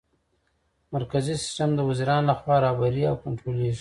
[0.95, 3.69] مرکزي سیسټم د وزیرانو لخوا رهبري او کنټرولیږي.